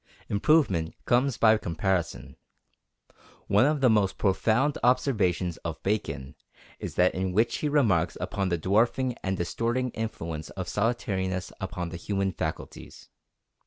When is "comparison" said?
1.57-2.35